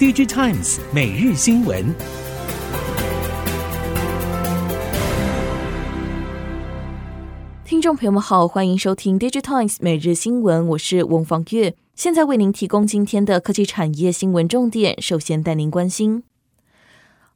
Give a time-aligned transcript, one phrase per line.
[0.00, 1.94] DigiTimes 每日新闻。
[7.66, 14.98] 听众朋友们好，欢迎收听 DigiTimes 每日新闻，我是翁方月，现在为您提供今天的科技产业新闻重点。
[15.02, 16.22] 首先带您关心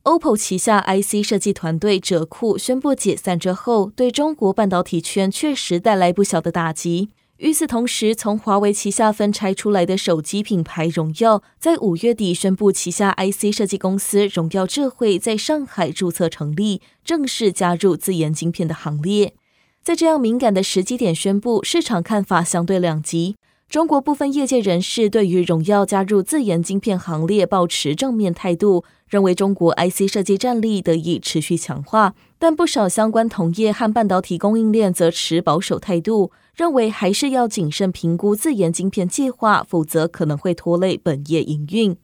[0.04, 7.10] ，OPPO 旗下 IC 设计团队哲库宣布解散之后，对中国半导体圈确实带来不小的打击。
[7.38, 19.34] 与此同时，从华为旗下分拆出来的手机品牌荣耀，在五月底宣布旗下 IC 设计公司荣耀智慧在上海注册成立，正式加入自研晶片的行列。
[19.82, 23.34] 在这样敏感的时机点宣布，市场看法相对两极。
[23.68, 32.14] 中国部分业界人士对于荣耀加入自研晶片行列抱持正面态度，认为中国 IC 设计战力得以持续强化。
[32.38, 36.30] 但不少相关同业和半导体供应链则持保守态度。
[36.54, 41.96] 认为还是要谨慎评估自研晶片计划，否则可能会拖累本业营运。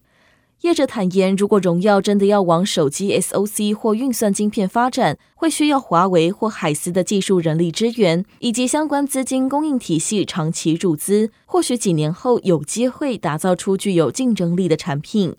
[0.61, 11.31] 业者坦言，如果荣耀真的要往手机 SoC 或运算晶片发展，会需要华为或海思的技术人力支援，以及相关资金供应体系长期注资。
[11.45, 15.35] 或许几年后有机会打造出具有竞争力的产品。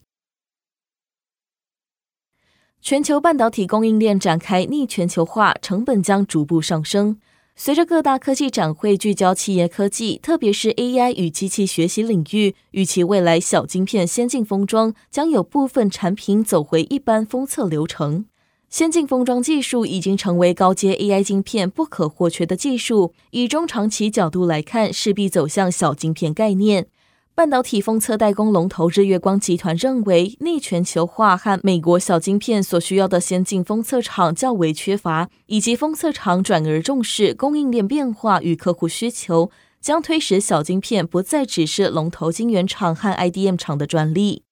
[2.81, 7.21] 全球半导体供应链展开逆全球化，成本将逐步上升。
[7.55, 18.25] 随着各大科技展会聚焦企业科技，特别是 AI 与机器学习领域，预期未来小晶片先进封装将有部分产品走回一般封测流程。
[18.71, 26.87] 先进封装技术已经成为高阶 AI 晶片不可或缺的技术，以中长期角度来看，势必走向小晶片概念。
[27.35, 44.43] 半导体封测代工龙头日月光集团认为，内全球化和美国小晶片所需要的先进封测厂较为缺乏，以及封测厂转而重视供应链变化与客户需求，将推使小晶片不再只是龙头晶圆厂和 IDM 厂的专利。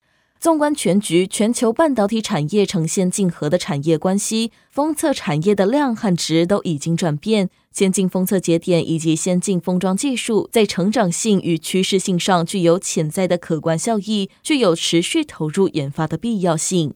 [0.41, 7.51] 纵观全局，全球半导体产业呈现竞合的产业关系，封测产业的量和值都已经转变。
[7.70, 16.95] 先进封测节点以及先进封装技术在成长性与趋势性上具有潜在的可观效益，具有持续投入研发的必要性。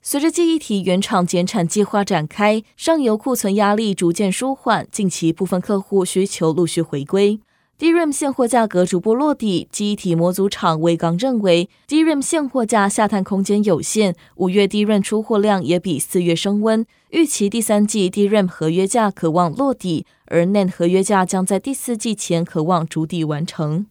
[0.00, 7.40] 随着记忆体原厂减产计划展开，上游库存压力逐渐舒缓，近期部分客户需求陆续回归。
[7.82, 23.86] DRAM 现货价格逐步落地，记忆体模组厂威刚认为，DRAM 现货价下探空间有限，五月 DRAM 出货量也比四月升温，预期第三季 DRAM 合约价可望落底，而 NAND 合约价将在第四季前可望逐底完成。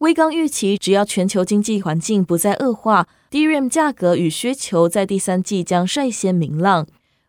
[0.00, 6.86] 威刚预期，只要全球经济环境不再恶化，DRAM 价格与需求在第三季将率先明朗。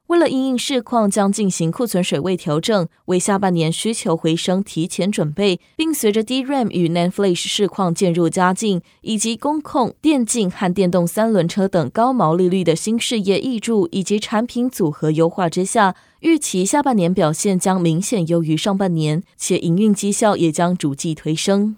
[0.07, 21.77] 为了因应市况，将进行库存水位调整，为下半年需求回升提前准备，并随着 DRAM 与 NAND Flash 市况渐入佳境，以及工控、电竞和电动三轮车等高毛利率的新事业挹注，以及产品组合优化之下，预期下半年表现将明显优于上半年，且营运绩效也将逐季推升。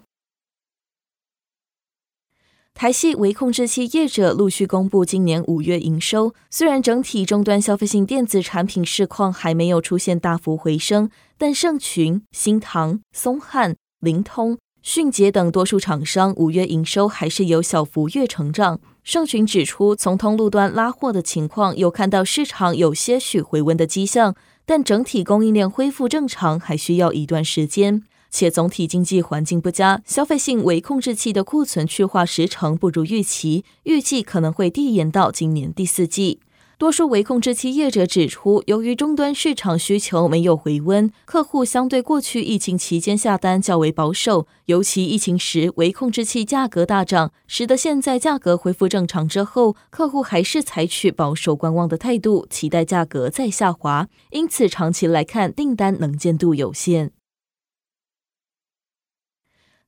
[2.80, 18.78] 台系微控制器业者陆续公布今年五月营收，虽然整体终端消费性电子产品市况还没有出现大幅回升，但盛群、新唐、松汉、灵通、迅捷等多数厂商五月营收还是有小幅月成长。
[19.02, 28.04] 盛群指出，从通路端拉货的情况有看到市场有些许回温的迹象，但整体供应链恢复正常还需要一段时间。
[28.30, 36.40] 且总体经济环境不佳，消费性微控制器的库存去化时程不如预期，预计可能会递延到今年第四季。
[36.76, 54.06] 多数微控制器业者指出，由于终端市场需求没有回温，客户相对过去疫情期间下单较为保守，尤其疫情时微控制器价格大涨，使得现在价格恢复正常之后，客户还是采取保守观望的态度，期待价格再下滑。
[54.30, 57.17] 因此，长期来看，订单能见度有限。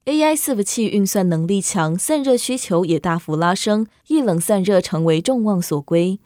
[0.07, 6.19] AI 伺服器运算能力强，散热需求也大幅拉升，液冷散热成为众望所归。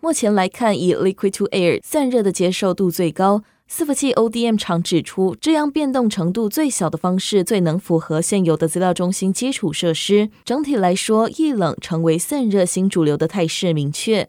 [0.00, 3.44] 目前来看，以 Liquid to Air 散热的接受度最高。
[3.70, 10.28] 伺服器 ODM 厂指出，这样变动程度最小的方式，最能符合现有的资料中心基础设施。
[10.44, 14.28] 整体来说，液冷成为散热新主流的态势明确。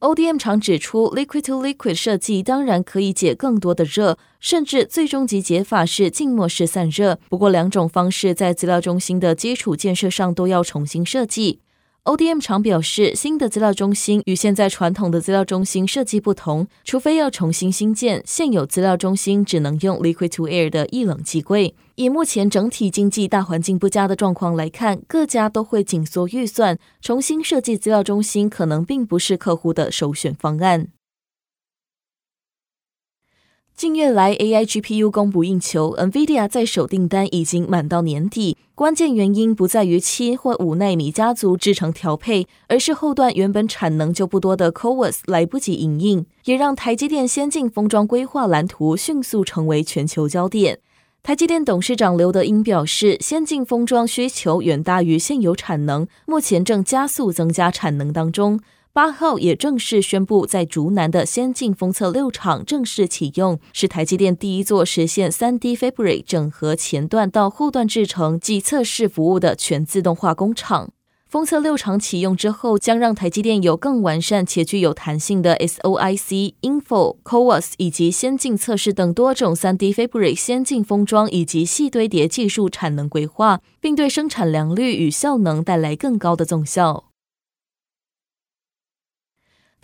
[0.00, 7.18] ODM 厂指出，Liquid to Liquid 设计当然可以解更多的热，甚至最终级解法是静默式散热。
[7.30, 11.60] 不过，两种方式在资料中心的基础建设上都要重新设计。
[12.04, 21.74] ODM 厂表示，新的资料中心与现在传统的资料中心设计不同，除非要重新新建，现有资料中心只能用 Liquid to Air 的液冷机柜。
[21.94, 30.88] 以目前整体经济大环境不佳的状况来看，各家都会紧缩预算，重新设计资料中心可能并不是客户的首选方案。
[33.76, 38.56] 近月来，AI GPU 供不应求，NVIDIA 在手订单已经满到年底。
[38.76, 50.78] 关键原因不在于七或五纳米家族制程调配，而是后段原本产能就不多的 CoWoS 来不及营运，也让台积电先进封装规划蓝图迅速成为全球焦点。
[51.24, 58.60] 台积电董事长刘德英表示，先进封装需求远大于现有产能，目前正加速增加产能当中。
[58.94, 70.92] 八号也正式宣布，在竹南的先进封测六厂正式启用，是台积电第一座实现三 D Fabric 整合前段到后段制程及测试服务的全自动化工厂。
[71.26, 87.06] 封测六厂启用之后，将让台积电有更完善且具有弹性的 SOIC、InFO、CoWoS 以及先进测试等多种三 D Fabric 先进封装以及细堆叠技术产能规划，并对生产良率与效能带来更高的综效。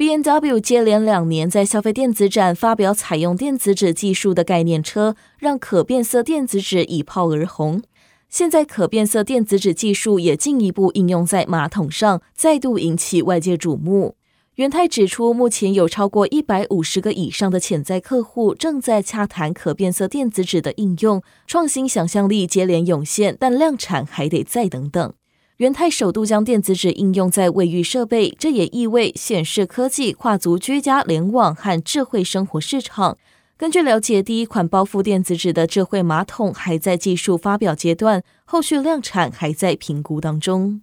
[0.00, 7.82] BMW 接连两年在消费电子展发表采用电子纸技术的概念车，让可变色电子纸一炮而红。
[8.30, 14.16] 现在可变色电子纸技术也进一步应用在马桶上，再度引起外界瞩目。
[14.54, 25.12] 元太指出，目前有超过一百五十个以上的潜在客户正在洽谈可变色电子纸的应用，创新想象力接连涌现，但量产还得再等等。
[25.60, 33.18] 元泰首度将电子纸应用在卫浴设备，这也意味显示科技跨足居家联网和智慧生活市场。
[33.58, 40.80] 根据了解，第一款包覆电子纸的智慧马桶还在技术发表阶段，后续量产还在评估当中。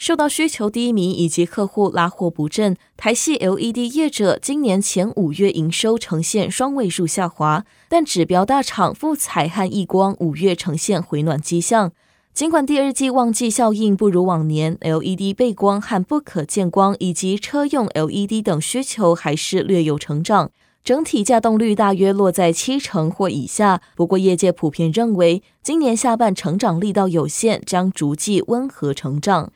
[0.00, 11.92] 受到需求低迷以及客户拉货不振，台系 LED 业者今年前五月营收呈现双位数下滑，但指标大厂富彩和亿光五月呈现回暖迹象。
[12.32, 20.50] 尽管第二季旺季效应不如往年，LED 背光和不可见光以及车用 LED 等需求还是略有成长，
[20.82, 23.82] 整体稼动率大约落在七成或以下。
[23.94, 29.52] 不过业界普遍认为，今年下半成长力道有限，将逐季温和成长。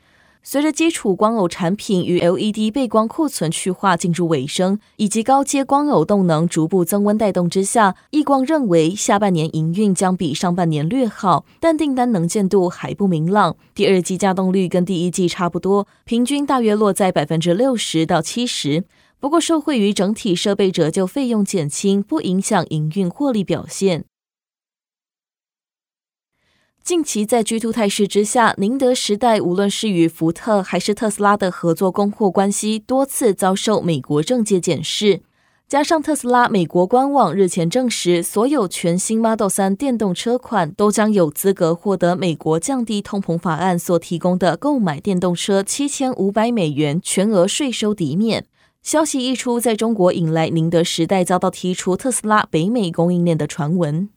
[0.47, 13.57] 随着基础光蔼产品与 LED 背光库存去化进入尾声，以及高阶光蔼动能逐步增温带动之下，亿光认为下半年营运将比上半年略好，但订单能见度还不明朗。
[13.75, 18.85] 第二季稼动率跟第一季差不多，平均大约落在百分之六十到七十。
[19.19, 24.05] 不过受惠于整体设备折旧费用减轻，不影响营运获利表现。
[26.85, 35.23] 近期在 G2 态势之下，宁德时代无论是与福特还是特斯拉的合作供货关系，多次遭受美国政界检视。
[35.67, 48.45] 加上特斯拉美国官网日前证实，所有全新 Model 3电动车款都将有资格获得美国降低通膨法案所提供的购买电动车七千五百美元全额税收抵免。
[48.83, 54.11] 消息一出，在中国引来宁德时代遭到踢出特斯拉北美供应链的传闻。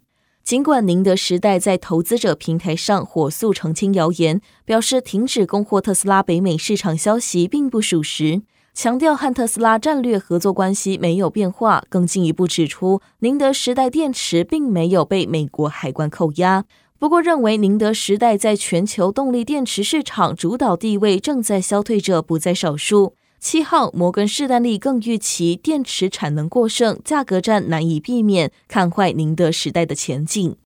[0.48, 8.42] 尽管宁德时代在投资者平台上火速澄清谣言，表示停止供货特斯拉北美市场消息并不属实，
[8.74, 16.64] 强调和特斯拉战略合作关系没有变化，更进一步指出宁德时代电池并没有被美国海关扣押。
[16.98, 23.16] 不过，认为宁德时代在全球动力电池市场主导地位正在消退者不在少数。
[23.40, 30.58] 七号，摩根士丹利更预期电池产能过剩，价格战难以避免，看坏宁德时代的前景。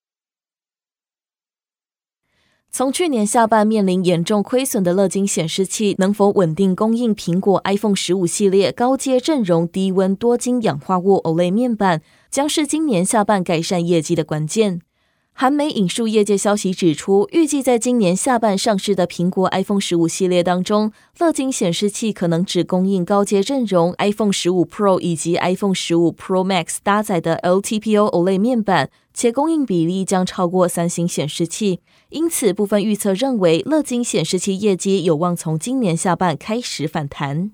[2.74, 14.80] 从去年下半面临严重亏损的乐金显示器，能否稳定供应苹果 iPhone 十五系列高阶阵容低温多晶氧化物 OLED 面板，将是今年下半改善业绩的关键。
[15.34, 31.80] 韩媒引述业界消息指出，预计在今年下半上市的苹果 iPhone 十五系列当中，乐金显示器可能只供应高阶阵容 iPhone 十五 Pro 以及 iPhone 十五 Pro Max 搭载的 LTPO OLED 面板，且供应比例将超过三星显示器。
[32.10, 37.50] 因此，部分预测认为，乐金显示器业绩有望从今年下半开始反弹。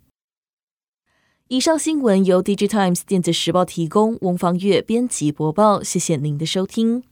[1.47, 7.03] 以上新闻由 DigiTimes 电子时报提供，翁方月编辑播报，谢谢您的收听。